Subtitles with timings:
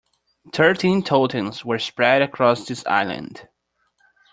[0.51, 3.47] Thirteen totems were spread across this island.